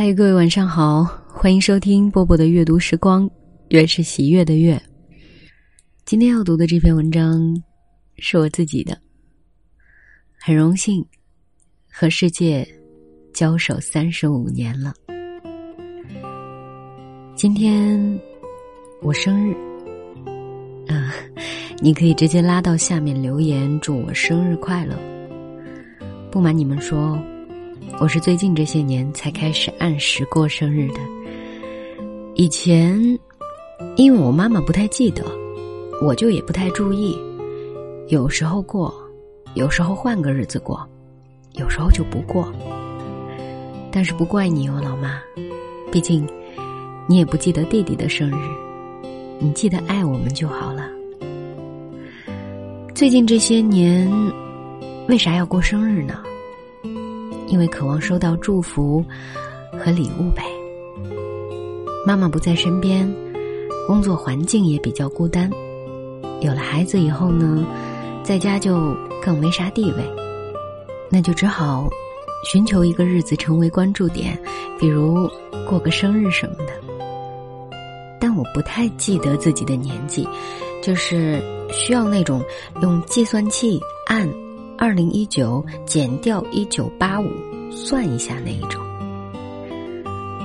[0.00, 3.28] 嗨，各位晚上好，欢迎收听波波的阅读时光，
[3.70, 4.80] 月是喜悦的月。
[6.04, 7.52] 今天要读的这篇文章
[8.16, 8.96] 是我自己的，
[10.38, 11.04] 很荣幸
[11.90, 12.64] 和世界
[13.34, 14.94] 交手三十五年了。
[17.34, 17.98] 今天
[19.02, 19.52] 我生日，
[20.86, 21.12] 啊，
[21.82, 24.96] 你可以直接拉到下面留言祝我生日快乐。
[26.30, 27.20] 不瞒你们说。
[28.00, 31.00] 我是最近这些年才开始按时过生日的。
[32.34, 32.96] 以前，
[33.96, 35.24] 因为我妈妈不太记得，
[36.00, 37.18] 我就也不太注意。
[38.06, 38.94] 有时候过，
[39.54, 40.88] 有时候换个日子过，
[41.54, 42.52] 有时候就不过。
[43.90, 45.20] 但是不怪你哦，老妈，
[45.90, 46.24] 毕竟
[47.08, 48.48] 你也不记得弟弟的生日，
[49.40, 50.88] 你记得爱我们就好了。
[52.94, 54.08] 最近这些年，
[55.08, 56.22] 为啥要过生日呢？
[57.48, 59.04] 因为渴望收到祝福
[59.72, 60.44] 和礼物呗。
[62.06, 63.08] 妈妈不在身边，
[63.86, 65.50] 工作环境也比较孤单。
[66.40, 67.66] 有了孩子以后呢，
[68.22, 70.04] 在家就更没啥地位，
[71.10, 71.88] 那就只好
[72.44, 74.40] 寻求一个日子成为关注点，
[74.78, 75.28] 比如
[75.68, 76.72] 过个生日什么的。
[78.20, 80.26] 但我不太记得自己的年纪，
[80.82, 82.42] 就是需要那种
[82.80, 84.28] 用计算器按。
[84.80, 87.28] 二零一九减掉一九八五，
[87.68, 88.80] 算一下那一种。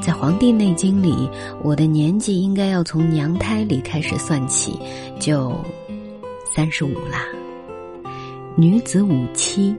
[0.00, 1.28] 在《黄帝内经》里，
[1.62, 4.78] 我的年纪应该要从娘胎里开始算起，
[5.20, 5.54] 就
[6.50, 7.26] 三十五啦。
[8.56, 9.76] 女子五七，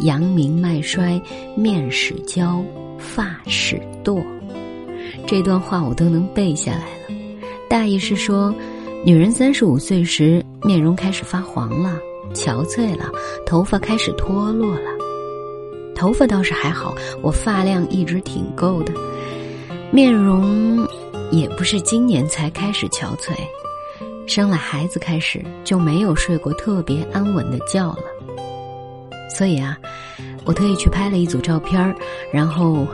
[0.00, 1.22] 阳明脉衰，
[1.56, 2.60] 面始焦，
[2.98, 4.20] 发始堕。
[5.28, 7.14] 这段话我都能背下来了。
[7.70, 8.52] 大意是说，
[9.04, 11.96] 女人三十五岁时，面容开始发黄了。
[12.34, 13.10] 憔悴了，
[13.44, 14.90] 头发开始脱落了。
[15.94, 18.92] 头发倒是还好，我发量一直挺够的。
[19.90, 20.86] 面容
[21.30, 23.32] 也不是今年才开始憔悴，
[24.26, 27.98] 生了孩子开始就没有睡过特别安稳的觉了。
[29.28, 29.78] 所以啊，
[30.44, 31.94] 我特意去拍了一组照片
[32.32, 32.86] 然后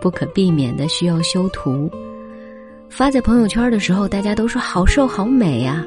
[0.00, 1.90] 不可避免的需要修图，
[2.88, 5.84] 发在朋友圈的时候，大家都说好瘦好美呀，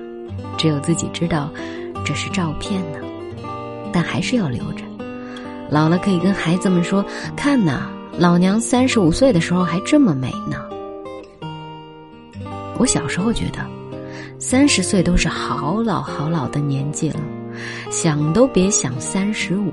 [0.57, 1.49] 只有自己知道。
[2.07, 2.99] 这是照片呢，
[3.91, 4.85] 但还是要留着。
[5.69, 7.03] 老了可以跟孩子们说
[7.35, 10.63] ：“看呐，老娘三十五岁的时候还这么美呢。”
[12.79, 13.59] 我小时候觉得，
[14.39, 17.19] 三十岁都是好老好老的年纪了，
[17.91, 19.69] 想都别想三十五。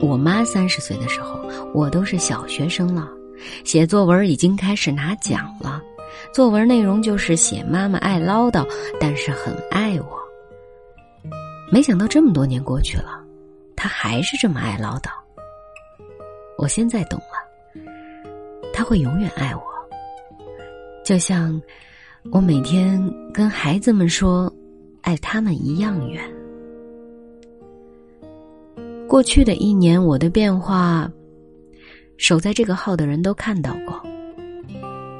[0.00, 1.38] 我妈三十岁的时候，
[1.74, 3.06] 我都是小学生了，
[3.62, 5.82] 写作文已经开始拿奖了。
[6.32, 8.66] 作文内容就是写妈妈爱唠叨，
[8.98, 10.18] 但是很爱我。
[11.70, 13.24] 没想到这么多年过去了，
[13.76, 15.10] 他还是这么爱唠叨。
[16.58, 17.82] 我现在懂了，
[18.72, 19.62] 他会永远爱我，
[21.04, 21.60] 就像
[22.32, 23.00] 我每天
[23.32, 24.52] 跟孩子们说
[25.02, 26.22] 爱他们一样远。
[29.08, 31.10] 过去的一年，我的变化，
[32.18, 34.00] 守在这个号的人都看到过。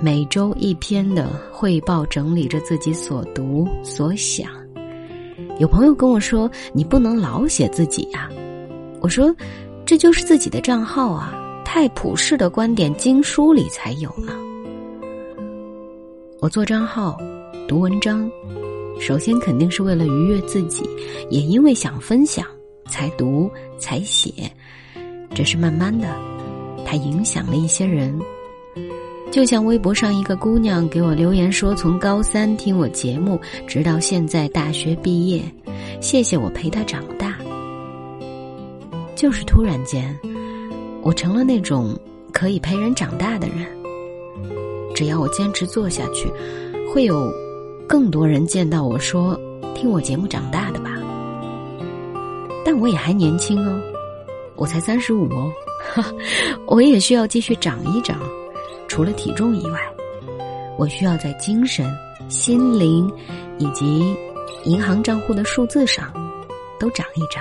[0.00, 4.50] 每周一篇的汇报，整理着自己所读所想。
[5.60, 8.30] 有朋友跟我说：“你不能老写自己呀。”
[9.02, 9.34] 我说
[9.84, 11.34] ：“这就是自己的账号啊，
[11.66, 14.32] 太普世的观点，经书里才有呢。”
[16.40, 17.14] 我做账号、
[17.68, 18.26] 读文章，
[18.98, 20.82] 首先肯定是为了愉悦自己，
[21.28, 22.46] 也因为想分享
[22.86, 24.50] 才读才写。
[25.34, 26.08] 只是慢慢的，
[26.86, 28.18] 它影响了一些人。
[29.30, 35.40] 就像微博上一个姑娘给我留言说，从高三听我节目，直到现在大学毕业，
[36.00, 37.36] 谢谢我陪她长大。
[39.14, 40.18] 就是突然间，
[41.02, 41.96] 我成了那种
[42.32, 43.58] 可以陪人长大的人。
[44.96, 46.28] 只要我坚持做下去，
[46.92, 47.32] 会有
[47.88, 49.38] 更多人见到我说
[49.76, 50.90] 听我节目长大的吧。
[52.64, 53.80] 但我也还年轻哦，
[54.56, 55.52] 我才三十五哦，
[56.66, 58.18] 我也需要继续长一长。
[58.90, 59.78] 除了体重以外，
[60.76, 61.88] 我需要在精神、
[62.28, 63.08] 心灵
[63.56, 64.16] 以及
[64.64, 66.12] 银行账户的数字上
[66.76, 67.40] 都长一长。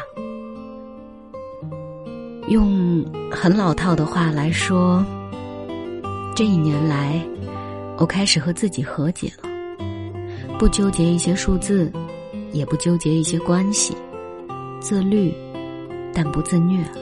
[2.50, 5.04] 用很老套的话来说，
[6.36, 7.20] 这一年来，
[7.98, 9.50] 我开始和自己和解了，
[10.60, 11.92] 不纠结一些数字，
[12.52, 13.98] 也不纠结一些关系，
[14.80, 15.34] 自律，
[16.14, 17.00] 但不自虐了。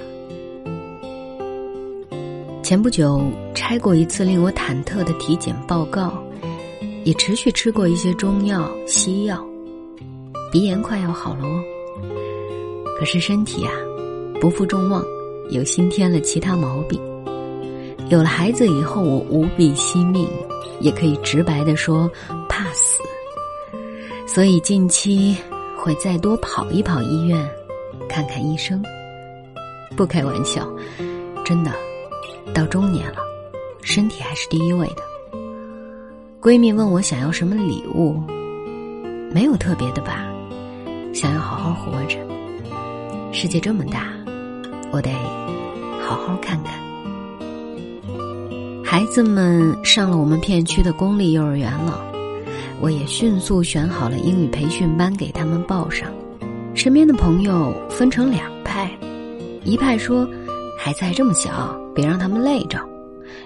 [2.64, 3.22] 前不久
[3.58, 6.24] 拆过一次令我忐忑的体检报告，
[7.04, 9.44] 也持续吃过一些中药西药，
[10.52, 11.60] 鼻炎快要好了哦。
[13.00, 13.74] 可是身体啊，
[14.40, 15.04] 不负众望，
[15.50, 17.02] 又新添了其他毛病。
[18.10, 20.30] 有了孩子以后，我无比惜命，
[20.80, 22.08] 也可以直白的说
[22.48, 23.02] 怕死，
[24.28, 25.36] 所以近期
[25.76, 27.50] 会再多跑一跑医院，
[28.08, 28.80] 看看医生。
[29.96, 30.72] 不开玩笑，
[31.44, 31.72] 真的，
[32.54, 33.18] 到中年了，
[33.88, 35.40] 身体还是第一位的。
[36.42, 38.22] 闺蜜问我想要什么礼物，
[39.32, 40.28] 没有特别的吧，
[41.14, 42.18] 想要好好活着。
[43.32, 44.10] 世界这么大，
[44.92, 45.10] 我得
[46.02, 46.74] 好好看看。
[48.84, 52.04] 孩子们上了我们片区的公立幼儿园了，
[52.82, 56.12] 我也迅速选好了英语培训班给他们报上。
[56.76, 58.92] 身边的朋友分成两派，
[59.64, 60.28] 一派说
[60.78, 62.80] 孩子还这么小，别让他们累着；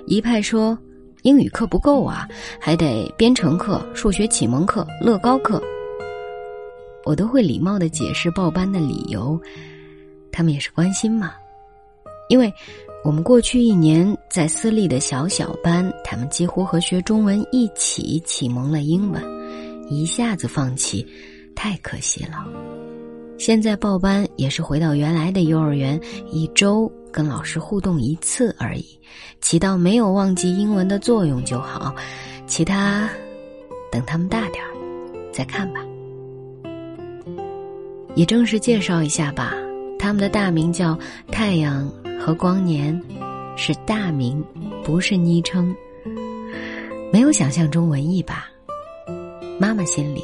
[0.05, 0.77] 一派说
[1.23, 2.27] 英语课不够啊，
[2.59, 5.61] 还得编程课、数学启蒙课、乐高课。
[7.05, 9.39] 我都会礼貌的解释报班的理由，
[10.31, 11.33] 他们也是关心嘛，
[12.29, 12.53] 因为。
[13.03, 19.19] 我们过去一年在私立的小小班，他们几乎和学中文一起启蒙了英文，
[19.89, 21.03] 一下子放弃，
[21.55, 22.45] 太可惜了。
[23.41, 25.99] 现在报班也是回到原来的幼儿园，
[26.29, 28.85] 一周跟老师互动一次而已，
[29.41, 31.95] 起到没有忘记英文的作用就好，
[32.45, 33.09] 其他
[33.91, 34.69] 等他们大点儿
[35.33, 35.79] 再看吧。
[38.13, 39.55] 也正式介绍一下吧，
[39.97, 40.95] 他们的大名叫
[41.31, 41.91] 太阳。
[42.19, 43.01] 和光年
[43.57, 44.45] 是大名，
[44.83, 45.75] 不是昵称。
[47.11, 48.47] 没有想象中文艺吧？
[49.59, 50.21] 妈妈心里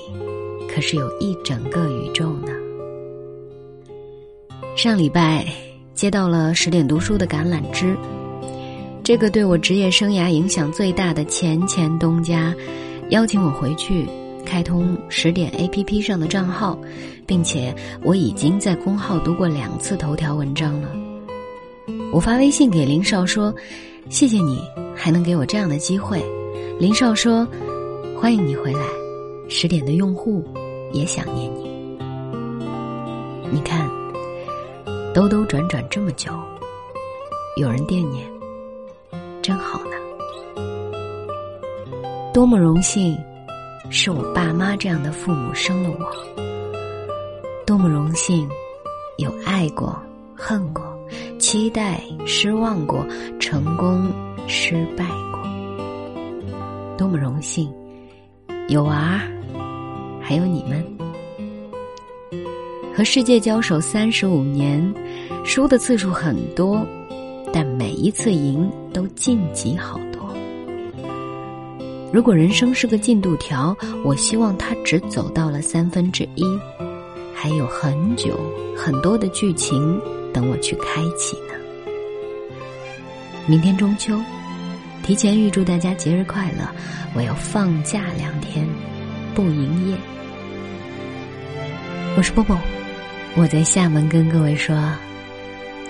[0.70, 2.52] 可是有一整个宇宙呢。
[4.78, 5.44] 上礼拜
[5.96, 7.98] 接到了十点读书的橄榄枝，
[9.04, 12.54] 这个对我职业生涯影响最大的前前东家，
[13.10, 14.06] 邀请我回去
[14.46, 16.78] 开通十点 APP 上的账号，
[17.26, 20.90] 并且我已经在公号读过两次头条文章了。
[22.14, 23.52] 我发微信给林少说
[24.12, 24.62] ：“谢谢你
[24.96, 26.24] 还能给我这样的机会。”
[26.80, 27.48] 林少说
[28.16, 28.86] ：“欢迎你回来，
[29.50, 30.46] 十点的用户
[30.94, 31.66] 也想念你。”
[33.50, 33.90] 你看，
[35.18, 36.32] 兜兜转转这么久，
[37.56, 38.24] 有人惦念，
[39.42, 39.96] 真好呢。
[42.32, 43.18] 多么荣幸，
[43.90, 46.06] 是我爸妈这样的父母生了我。
[47.66, 48.48] 多么荣幸，
[49.18, 50.00] 有爱过，
[50.36, 50.86] 恨过。
[51.40, 53.04] 期待、失望过，
[53.40, 54.14] 成功、
[54.48, 55.42] 失败过，
[56.96, 57.74] 多么荣幸！
[58.68, 59.20] 有娃，
[60.22, 60.86] 还有你们。
[62.96, 64.82] 和世界交手三十五年，
[65.44, 66.86] 输的次数很多，
[67.54, 70.36] 但每一次赢都晋级好多。
[72.12, 76.44] 如果人生是个进度条，我希望它只走到了三分之一，
[77.34, 78.40] 还有很久
[78.76, 80.00] 很多的剧情。
[80.34, 81.56] 等我去开启呢。
[83.48, 84.20] 明天中秋，
[85.02, 86.70] 提前预祝大家节日快乐！
[87.16, 88.68] 我要放假两天，
[89.34, 89.98] 不营业。
[92.16, 92.56] 我是波波，
[93.36, 94.76] 我在厦门跟各位说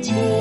[0.00, 0.39] 情。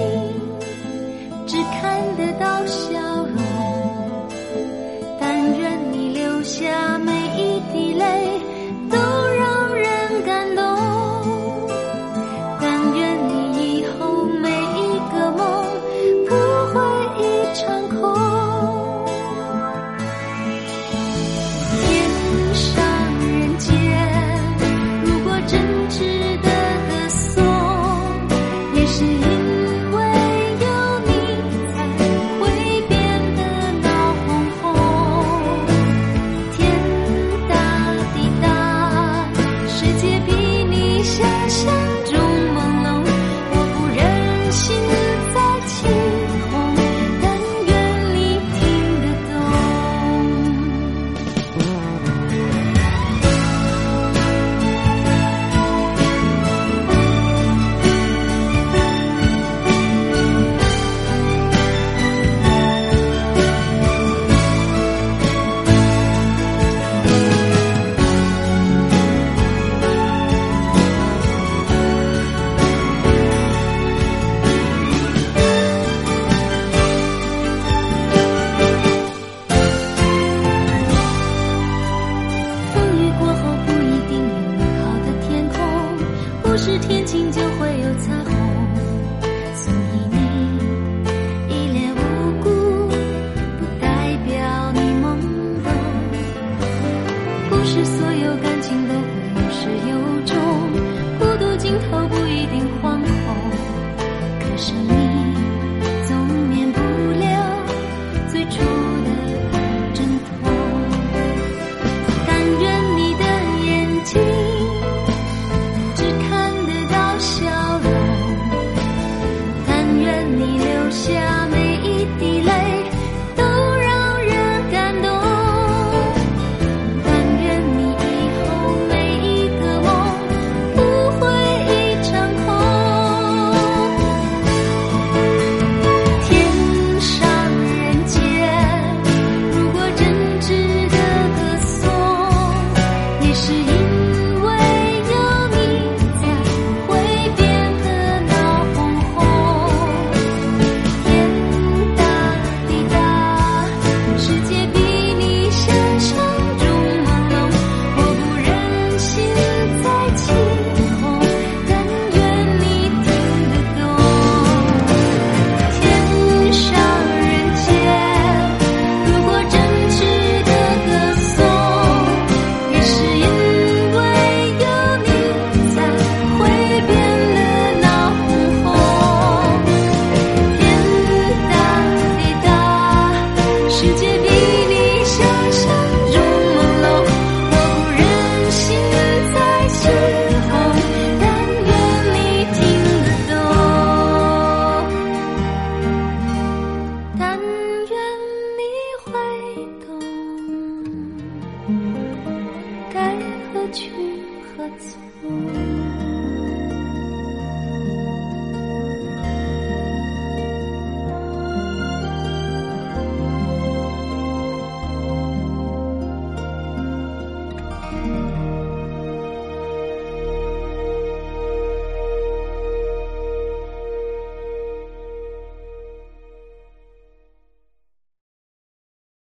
[41.49, 41.98] 想。